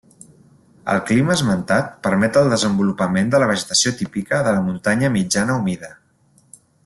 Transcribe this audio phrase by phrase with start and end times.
[0.93, 5.93] El clima esmentat permet el desenvolupament de la vegetació típica de la muntanya mitjana humida.